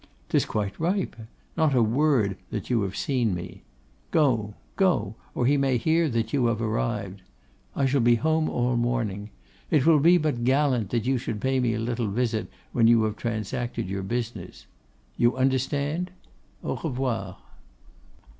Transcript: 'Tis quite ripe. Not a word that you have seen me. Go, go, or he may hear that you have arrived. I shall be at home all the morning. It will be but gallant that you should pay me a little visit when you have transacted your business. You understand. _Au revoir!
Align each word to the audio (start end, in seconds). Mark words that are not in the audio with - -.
'Tis 0.29 0.45
quite 0.45 0.79
ripe. 0.79 1.15
Not 1.55 1.75
a 1.75 1.83
word 1.83 2.35
that 2.49 2.71
you 2.71 2.81
have 2.81 2.95
seen 2.97 3.35
me. 3.35 3.61
Go, 4.09 4.55
go, 4.75 5.13
or 5.35 5.45
he 5.45 5.57
may 5.57 5.77
hear 5.77 6.09
that 6.09 6.33
you 6.33 6.47
have 6.47 6.59
arrived. 6.59 7.21
I 7.75 7.85
shall 7.85 8.01
be 8.01 8.13
at 8.15 8.21
home 8.23 8.49
all 8.49 8.71
the 8.71 8.77
morning. 8.77 9.29
It 9.69 9.85
will 9.85 9.99
be 9.99 10.17
but 10.17 10.43
gallant 10.43 10.89
that 10.89 11.05
you 11.05 11.19
should 11.19 11.39
pay 11.39 11.59
me 11.59 11.75
a 11.75 11.79
little 11.79 12.09
visit 12.09 12.47
when 12.71 12.87
you 12.87 13.03
have 13.03 13.15
transacted 13.15 13.87
your 13.87 14.01
business. 14.01 14.65
You 15.17 15.37
understand. 15.37 16.09
_Au 16.63 16.83
revoir! 16.83 17.37